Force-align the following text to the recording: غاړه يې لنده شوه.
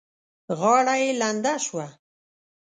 غاړه 0.59 0.95
يې 1.01 1.09
لنده 1.21 1.53
شوه. 1.65 1.87